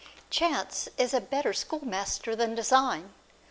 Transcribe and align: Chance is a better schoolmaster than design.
Chance 0.31 0.89
is 0.97 1.13
a 1.13 1.21
better 1.21 1.53
schoolmaster 1.53 2.35
than 2.35 2.55
design. 2.55 3.13